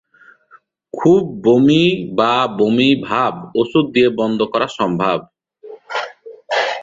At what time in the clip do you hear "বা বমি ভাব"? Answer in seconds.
2.17-3.33